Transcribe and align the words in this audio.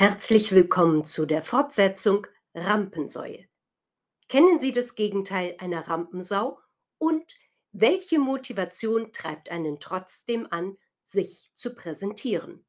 Herzlich 0.00 0.52
willkommen 0.52 1.04
zu 1.04 1.26
der 1.26 1.42
Fortsetzung 1.42 2.28
Rampensäue. 2.54 3.48
Kennen 4.28 4.60
Sie 4.60 4.70
das 4.70 4.94
Gegenteil 4.94 5.56
einer 5.58 5.88
Rampensau? 5.88 6.60
Und 6.98 7.34
welche 7.72 8.20
Motivation 8.20 9.12
treibt 9.12 9.50
einen 9.50 9.80
trotzdem 9.80 10.46
an, 10.52 10.76
sich 11.02 11.50
zu 11.52 11.74
präsentieren? 11.74 12.64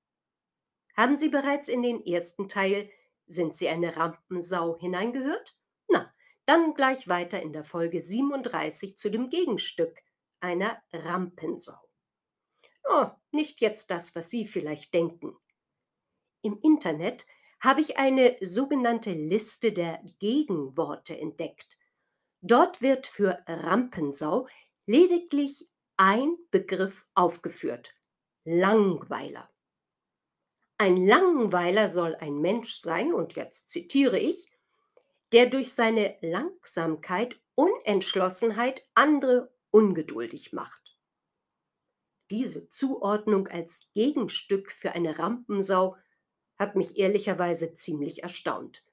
Haben 0.97 1.15
Sie 1.17 1.29
bereits 1.29 1.67
in 1.67 1.83
den 1.83 2.03
ersten 2.03 2.49
Teil 2.49 2.89
Sind 3.27 3.55
Sie 3.55 3.69
eine 3.69 3.95
Rampensau 3.95 4.79
hineingehört? 4.79 5.55
Na, 5.87 6.11
dann 6.45 6.73
gleich 6.73 7.07
weiter 7.07 7.43
in 7.43 7.53
der 7.53 7.63
Folge 7.63 8.01
37 8.01 8.97
zu 8.97 9.11
dem 9.11 9.29
Gegenstück 9.29 9.99
einer 10.39 10.81
Rampensau. 10.91 11.77
Oh, 12.85 13.05
nicht 13.29 13.61
jetzt 13.61 13.91
das, 13.91 14.15
was 14.15 14.31
Sie 14.31 14.47
vielleicht 14.47 14.95
denken. 14.95 15.37
Im 16.41 16.57
Internet 16.61 17.25
habe 17.59 17.81
ich 17.81 17.97
eine 17.97 18.37
sogenannte 18.41 19.11
Liste 19.11 19.73
der 19.73 20.01
Gegenworte 20.19 21.19
entdeckt. 21.19 21.77
Dort 22.41 22.81
wird 22.81 23.07
für 23.07 23.43
Rampensau 23.47 24.47
lediglich 24.85 25.65
ein 25.97 26.37
Begriff 26.51 27.05
aufgeführt. 27.13 27.93
Langweiler. 28.45 29.49
Ein 30.77 30.95
Langweiler 30.95 31.89
soll 31.89 32.15
ein 32.15 32.39
Mensch 32.39 32.79
sein, 32.79 33.13
und 33.13 33.35
jetzt 33.35 33.67
zitiere 33.67 34.17
ich, 34.17 34.49
der 35.33 35.47
durch 35.47 35.73
seine 35.73 36.17
Langsamkeit, 36.21 37.37
Unentschlossenheit 37.55 38.87
andere 38.93 39.53
ungeduldig 39.71 40.53
macht. 40.53 40.97
Diese 42.31 42.69
Zuordnung 42.69 43.49
als 43.49 43.81
Gegenstück 43.93 44.71
für 44.71 44.93
eine 44.93 45.19
Rampensau 45.19 45.97
hat 46.59 46.75
mich 46.75 46.97
ehrlicherweise 46.97 47.73
ziemlich 47.73 48.21
erstaunt. 48.21 48.83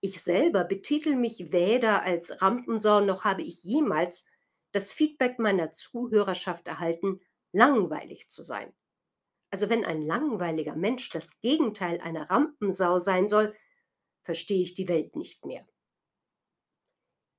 Ich 0.00 0.22
selber 0.22 0.64
betitel 0.64 1.14
mich 1.14 1.52
weder 1.52 2.02
als 2.02 2.42
Rampensau 2.42 3.00
noch 3.02 3.24
habe 3.24 3.42
ich 3.42 3.62
jemals 3.62 4.24
das 4.72 4.92
Feedback 4.92 5.38
meiner 5.38 5.70
Zuhörerschaft 5.70 6.66
erhalten, 6.66 7.20
langweilig 7.52 8.28
zu 8.28 8.42
sein. 8.42 8.72
Also 9.50 9.68
wenn 9.68 9.84
ein 9.84 10.02
langweiliger 10.02 10.74
Mensch 10.74 11.10
das 11.10 11.38
Gegenteil 11.40 12.00
einer 12.00 12.30
Rampensau 12.30 12.98
sein 12.98 13.28
soll, 13.28 13.54
verstehe 14.22 14.62
ich 14.62 14.72
die 14.72 14.88
Welt 14.88 15.14
nicht 15.14 15.44
mehr. 15.44 15.66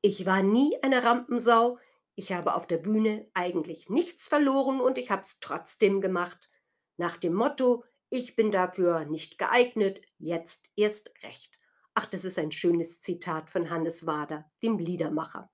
Ich 0.02 0.26
war 0.26 0.44
nie 0.44 0.78
eine 0.84 1.04
Rampensau, 1.04 1.80
ich 2.16 2.32
habe 2.32 2.56
auf 2.56 2.68
der 2.68 2.78
Bühne 2.78 3.30
eigentlich 3.34 3.90
nichts 3.90 4.28
verloren 4.28 4.80
und 4.80 5.00
ich 5.00 5.10
habe 5.10 5.24
es 5.24 5.40
trotzdem 5.40 6.02
gemacht, 6.02 6.52
nach 6.98 7.18
dem 7.18 7.34
Motto, 7.34 7.84
ich 8.14 8.36
bin 8.36 8.52
dafür 8.52 9.06
nicht 9.06 9.40
geeignet, 9.40 10.00
jetzt 10.20 10.70
erst 10.76 11.12
recht. 11.24 11.58
Ach, 11.96 12.06
das 12.06 12.26
ist 12.26 12.38
ein 12.38 12.52
schönes 12.52 13.00
Zitat 13.00 13.50
von 13.50 13.72
Hannes 13.72 14.06
Wader, 14.06 14.52
dem 14.62 14.78
Liedermacher. 14.78 15.50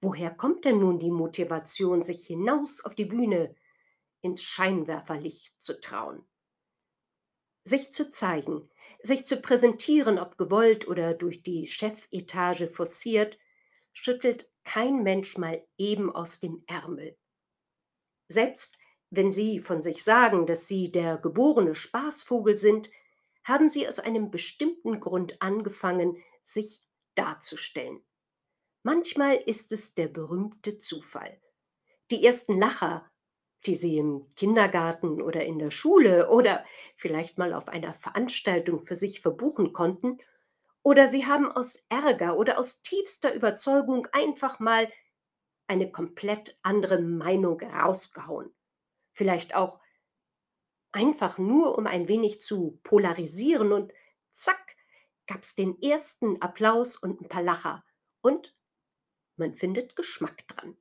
Woher 0.00 0.34
kommt 0.34 0.64
denn 0.64 0.80
nun 0.80 0.98
die 0.98 1.12
Motivation, 1.12 2.02
sich 2.02 2.26
hinaus 2.26 2.84
auf 2.84 2.96
die 2.96 3.04
Bühne 3.04 3.54
ins 4.22 4.42
Scheinwerferlicht 4.42 5.54
zu 5.62 5.80
trauen? 5.80 6.26
Sich 7.62 7.92
zu 7.92 8.10
zeigen, 8.10 8.68
sich 9.00 9.24
zu 9.24 9.36
präsentieren, 9.40 10.18
ob 10.18 10.38
gewollt 10.38 10.88
oder 10.88 11.14
durch 11.14 11.44
die 11.44 11.68
Chefetage 11.68 12.66
forciert, 12.66 13.38
schüttelt 13.92 14.50
kein 14.64 15.04
Mensch 15.04 15.38
mal 15.38 15.64
eben 15.78 16.10
aus 16.10 16.40
dem 16.40 16.64
Ärmel. 16.66 17.16
Selbst 18.26 18.76
wenn 19.16 19.30
Sie 19.30 19.58
von 19.58 19.82
sich 19.82 20.04
sagen, 20.04 20.46
dass 20.46 20.68
Sie 20.68 20.92
der 20.92 21.16
geborene 21.16 21.74
Spaßvogel 21.74 22.56
sind, 22.56 22.90
haben 23.44 23.68
Sie 23.68 23.88
aus 23.88 23.98
einem 23.98 24.30
bestimmten 24.30 25.00
Grund 25.00 25.40
angefangen, 25.40 26.22
sich 26.42 26.82
darzustellen. 27.14 28.02
Manchmal 28.82 29.36
ist 29.36 29.72
es 29.72 29.94
der 29.94 30.08
berühmte 30.08 30.78
Zufall. 30.78 31.40
Die 32.10 32.24
ersten 32.24 32.58
Lacher, 32.58 33.10
die 33.64 33.74
Sie 33.74 33.96
im 33.96 34.32
Kindergarten 34.36 35.20
oder 35.20 35.44
in 35.44 35.58
der 35.58 35.70
Schule 35.70 36.30
oder 36.30 36.64
vielleicht 36.94 37.38
mal 37.38 37.52
auf 37.52 37.68
einer 37.68 37.94
Veranstaltung 37.94 38.80
für 38.80 38.94
sich 38.94 39.20
verbuchen 39.20 39.72
konnten, 39.72 40.18
oder 40.82 41.08
Sie 41.08 41.26
haben 41.26 41.50
aus 41.50 41.84
Ärger 41.88 42.36
oder 42.36 42.60
aus 42.60 42.82
tiefster 42.82 43.34
Überzeugung 43.34 44.06
einfach 44.12 44.60
mal 44.60 44.88
eine 45.66 45.90
komplett 45.90 46.56
andere 46.62 47.00
Meinung 47.00 47.60
rausgehauen 47.60 48.54
vielleicht 49.16 49.54
auch 49.54 49.80
einfach 50.92 51.38
nur, 51.38 51.76
um 51.78 51.86
ein 51.86 52.06
wenig 52.06 52.40
zu 52.40 52.78
polarisieren 52.82 53.72
und 53.72 53.92
zack, 54.30 54.76
gab 55.26 55.42
es 55.42 55.54
den 55.54 55.80
ersten 55.82 56.40
Applaus 56.40 56.96
und 56.96 57.20
ein 57.20 57.28
paar 57.28 57.42
Lacher 57.42 57.84
und 58.20 58.54
man 59.36 59.54
findet 59.54 59.96
Geschmack 59.96 60.46
dran. 60.48 60.76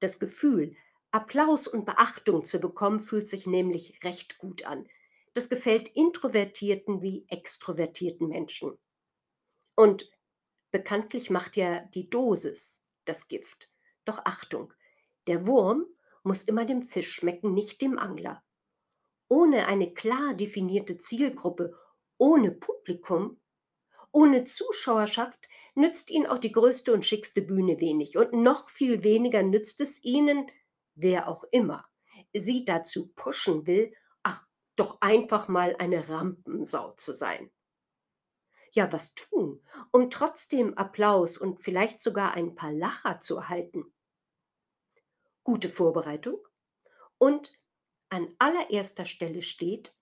Das 0.00 0.18
Gefühl, 0.18 0.74
Applaus 1.10 1.68
und 1.68 1.84
Beachtung 1.84 2.44
zu 2.44 2.58
bekommen, 2.58 3.00
fühlt 3.00 3.28
sich 3.28 3.46
nämlich 3.46 4.02
recht 4.02 4.38
gut 4.38 4.64
an. 4.64 4.88
Das 5.34 5.48
gefällt 5.48 5.88
introvertierten 5.88 7.02
wie 7.02 7.26
extrovertierten 7.28 8.28
Menschen. 8.28 8.78
Und 9.76 10.10
bekanntlich 10.70 11.30
macht 11.30 11.56
ja 11.56 11.80
die 11.80 12.08
Dosis 12.08 12.82
das 13.04 13.28
Gift. 13.28 13.68
Doch 14.04 14.20
Achtung, 14.24 14.72
der 15.26 15.46
Wurm 15.46 15.86
muss 16.22 16.42
immer 16.42 16.64
dem 16.64 16.82
Fisch 16.82 17.12
schmecken, 17.12 17.54
nicht 17.54 17.82
dem 17.82 17.98
Angler. 17.98 18.42
Ohne 19.28 19.66
eine 19.66 19.92
klar 19.94 20.34
definierte 20.34 20.98
Zielgruppe, 20.98 21.72
ohne 22.18 22.50
Publikum, 22.52 23.40
ohne 24.12 24.44
Zuschauerschaft 24.44 25.48
nützt 25.74 26.10
ihnen 26.10 26.26
auch 26.26 26.38
die 26.38 26.52
größte 26.52 26.92
und 26.92 27.04
schickste 27.04 27.42
Bühne 27.42 27.80
wenig. 27.80 28.16
Und 28.16 28.32
noch 28.32 28.68
viel 28.68 29.04
weniger 29.04 29.42
nützt 29.42 29.80
es 29.80 30.02
ihnen, 30.02 30.50
wer 30.94 31.28
auch 31.28 31.44
immer, 31.52 31.86
sie 32.32 32.64
dazu 32.64 33.08
pushen 33.14 33.66
will, 33.66 33.92
ach, 34.22 34.46
doch 34.76 35.00
einfach 35.00 35.48
mal 35.48 35.76
eine 35.78 36.08
Rampensau 36.08 36.92
zu 36.92 37.12
sein. 37.12 37.50
Ja, 38.72 38.92
was 38.92 39.14
tun, 39.14 39.62
um 39.90 40.10
trotzdem 40.10 40.74
Applaus 40.74 41.38
und 41.38 41.62
vielleicht 41.62 42.00
sogar 42.00 42.34
ein 42.34 42.54
paar 42.54 42.72
Lacher 42.72 43.20
zu 43.20 43.36
erhalten? 43.36 43.92
Gute 45.44 45.68
Vorbereitung 45.68 46.38
und 47.18 47.52
an 48.08 48.34
allererster 48.38 49.04
Stelle 49.04 49.42
steht, 49.42 49.94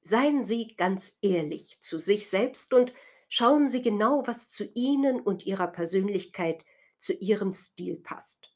seien 0.00 0.42
Sie 0.42 0.74
ganz 0.76 1.18
ehrlich 1.22 1.78
zu 1.80 1.98
sich 1.98 2.28
selbst 2.28 2.74
und 2.74 2.92
schauen 3.28 3.68
Sie 3.68 3.82
genau, 3.82 4.26
was 4.26 4.48
zu 4.48 4.64
Ihnen 4.74 5.20
und 5.20 5.46
Ihrer 5.46 5.68
Persönlichkeit, 5.68 6.64
zu 6.98 7.12
Ihrem 7.12 7.52
Stil 7.52 7.96
passt. 7.96 8.52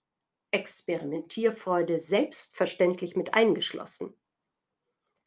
Experimentierfreude 0.51 1.99
selbstverständlich 1.99 3.17
mit 3.17 3.35
eingeschlossen. 3.35 4.15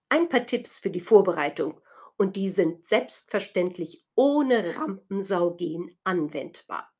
Ein 0.09 0.30
paar 0.30 0.45
Tipps 0.45 0.80
für 0.80 0.91
die 0.91 1.00
Vorbereitung 1.00 1.81
und 2.18 2.36
die 2.36 2.50
sind 2.50 2.86
selbstverständlich 2.86 4.06
ohne 4.15 4.77
Rampensau 4.77 5.56
gehen 5.56 5.98
anwendbar. 6.03 6.94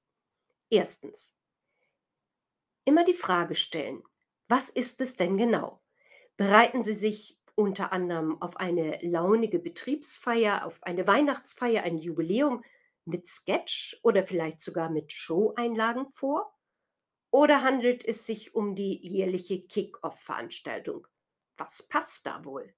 Erstens. 0.70 1.35
Immer 2.86 3.04
die 3.04 3.14
Frage 3.14 3.56
stellen, 3.56 4.04
was 4.48 4.70
ist 4.70 5.02
es 5.02 5.16
denn 5.16 5.38
genau? 5.38 5.82
Bereiten 6.38 6.84
Sie 6.84 6.94
sich 6.94 7.40
unter 7.56 7.92
anderem 7.92 8.42
auf 8.42 8.58
eine 8.58 9.00
launige 9.02 9.60
Betriebsfeier, 9.60 10.66
auf 10.66 10.84
eine 10.84 11.08
Weihnachtsfeier, 11.08 11.84
ein 11.84 11.98
Jubiläum 11.98 12.64
mit 13.06 13.28
Sketch 13.28 14.00
oder 14.04 14.24
vielleicht 14.24 14.62
sogar 14.62 14.90
mit 14.90 15.12
Show-Einlagen 15.12 16.10
vor? 16.12 16.54
Oder 17.32 17.64
handelt 17.64 18.06
es 18.06 18.26
sich 18.26 18.56
um 18.56 18.76
die 18.76 19.00
jährliche 19.06 19.62
Kick-Off-Veranstaltung? 19.62 21.08
Was 21.58 21.84
passt 21.84 22.26
da 22.26 22.46
wohl? 22.46 22.74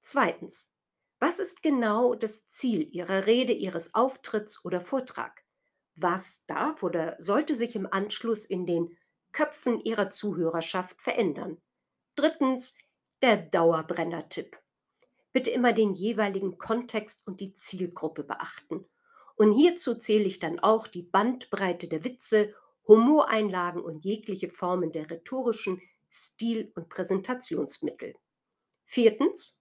Zweitens, 0.00 0.70
was 1.18 1.38
ist 1.38 1.62
genau 1.62 2.14
das 2.14 2.50
Ziel 2.50 2.86
Ihrer 2.94 3.26
Rede, 3.26 3.52
Ihres 3.52 3.94
Auftritts 3.94 4.64
oder 4.64 4.80
Vortrag? 4.80 5.44
Was 5.94 6.44
darf 6.46 6.82
oder 6.82 7.16
sollte 7.18 7.56
sich 7.56 7.74
im 7.74 7.90
Anschluss 7.90 8.44
in 8.44 8.66
den 8.66 8.96
Köpfen 9.36 9.78
ihrer 9.84 10.08
Zuhörerschaft 10.08 11.02
verändern. 11.02 11.60
Drittens 12.14 12.74
der 13.20 13.36
Dauerbrenner-Tipp. 13.36 14.56
bitte 15.34 15.50
immer 15.50 15.74
den 15.74 15.92
jeweiligen 15.92 16.56
Kontext 16.56 17.20
und 17.26 17.40
die 17.40 17.52
Zielgruppe 17.52 18.24
beachten. 18.24 18.88
Und 19.34 19.52
hierzu 19.52 19.94
zähle 19.96 20.24
ich 20.24 20.38
dann 20.38 20.58
auch 20.60 20.86
die 20.86 21.02
Bandbreite 21.02 21.86
der 21.86 22.02
Witze, 22.04 22.54
Humoreinlagen 22.88 23.82
und 23.82 24.06
jegliche 24.06 24.48
Formen 24.48 24.92
der 24.92 25.10
rhetorischen 25.10 25.82
Stil- 26.10 26.72
und 26.74 26.88
Präsentationsmittel. 26.88 28.14
Viertens, 28.84 29.60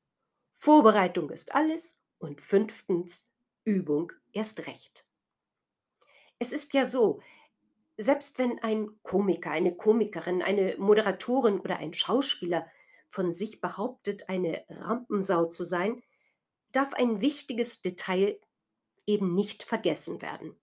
Vorbereitung 0.53 1.29
ist 1.31 1.53
alles. 1.53 1.99
Und 2.17 2.39
fünftens, 2.39 3.27
Übung 3.65 4.13
erst 4.31 4.67
recht. 4.67 5.05
Es 6.39 6.53
ist 6.53 6.73
ja 6.73 6.85
so, 6.85 7.19
selbst 7.97 8.39
wenn 8.39 8.59
ein 8.59 8.89
Komiker, 9.03 9.51
eine 9.51 9.75
Komikerin, 9.75 10.41
eine 10.41 10.75
Moderatorin 10.77 11.59
oder 11.59 11.77
ein 11.77 11.93
Schauspieler 11.93 12.67
von 13.07 13.31
sich 13.31 13.61
behauptet, 13.61 14.29
eine 14.29 14.65
Rampensau 14.69 15.45
zu 15.45 15.63
sein, 15.63 16.03
darf 16.71 16.93
ein 16.93 17.21
wichtiges 17.21 17.81
Detail 17.81 18.39
eben 19.07 19.33
nicht 19.33 19.63
vergessen 19.63 20.21
werden. 20.21 20.59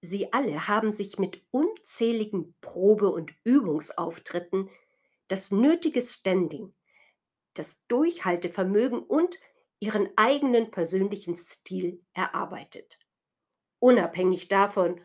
Sie 0.00 0.32
alle 0.32 0.66
haben 0.66 0.90
sich 0.90 1.18
mit 1.18 1.44
unzähligen 1.52 2.56
Probe- 2.60 3.12
und 3.12 3.32
Übungsauftritten 3.44 4.68
das 5.28 5.52
nötige 5.52 6.02
Standing, 6.02 6.74
das 7.54 7.86
Durchhaltevermögen 7.86 8.98
und 8.98 9.38
ihren 9.78 10.10
eigenen 10.16 10.72
persönlichen 10.72 11.36
Stil 11.36 12.04
erarbeitet. 12.14 12.98
Unabhängig 13.78 14.48
davon, 14.48 15.00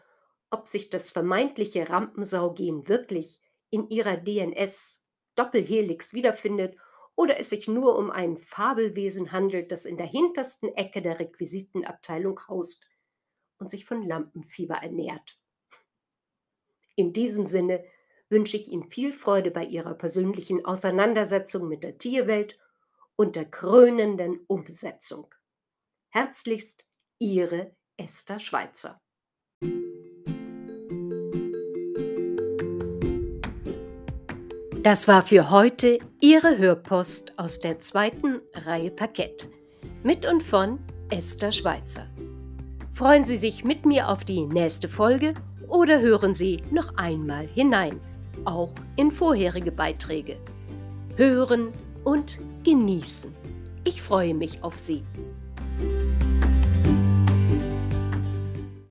ob 0.49 0.67
sich 0.67 0.89
das 0.89 1.11
vermeintliche 1.11 1.89
Rampensaugehen 1.89 2.87
wirklich 2.87 3.41
in 3.69 3.89
ihrer 3.89 4.17
DNS 4.17 5.03
Doppelhelix 5.35 6.13
wiederfindet 6.13 6.75
oder 7.15 7.39
es 7.39 7.49
sich 7.49 7.67
nur 7.67 7.97
um 7.97 8.11
ein 8.11 8.37
Fabelwesen 8.37 9.31
handelt, 9.31 9.71
das 9.71 9.85
in 9.85 9.97
der 9.97 10.05
hintersten 10.05 10.73
Ecke 10.75 11.01
der 11.01 11.19
Requisitenabteilung 11.19 12.39
haust 12.47 12.87
und 13.59 13.69
sich 13.69 13.85
von 13.85 14.01
Lampenfieber 14.01 14.75
ernährt. 14.75 15.39
In 16.95 17.13
diesem 17.13 17.45
Sinne 17.45 17.83
wünsche 18.29 18.57
ich 18.57 18.71
Ihnen 18.71 18.89
viel 18.89 19.13
Freude 19.13 19.51
bei 19.51 19.63
Ihrer 19.63 19.93
persönlichen 19.93 20.65
Auseinandersetzung 20.65 21.67
mit 21.67 21.83
der 21.83 21.97
Tierwelt 21.97 22.59
und 23.15 23.35
der 23.35 23.45
krönenden 23.45 24.39
Umsetzung. 24.47 25.33
Herzlichst 26.09 26.85
Ihre 27.19 27.75
Esther 27.97 28.39
Schweizer. 28.39 29.01
Das 34.87 35.05
war 35.09 35.21
für 35.21 35.49
heute 35.49 35.99
Ihre 36.21 36.57
Hörpost 36.57 37.33
aus 37.37 37.59
der 37.59 37.77
zweiten 37.81 38.39
Reihe 38.53 38.89
Parkett 38.89 39.49
mit 40.01 40.25
und 40.25 40.41
von 40.41 40.79
Esther 41.09 41.51
Schweizer. 41.51 42.07
Freuen 42.93 43.25
Sie 43.25 43.35
sich 43.35 43.65
mit 43.65 43.85
mir 43.85 44.07
auf 44.07 44.23
die 44.23 44.45
nächste 44.45 44.87
Folge 44.87 45.33
oder 45.67 45.99
hören 45.99 46.33
Sie 46.33 46.63
noch 46.71 46.95
einmal 46.95 47.47
hinein, 47.47 47.99
auch 48.45 48.71
in 48.95 49.11
vorherige 49.11 49.73
Beiträge. 49.73 50.37
Hören 51.17 51.73
und 52.05 52.39
genießen. 52.63 53.35
Ich 53.83 54.01
freue 54.01 54.33
mich 54.33 54.63
auf 54.63 54.79
Sie. 54.79 55.03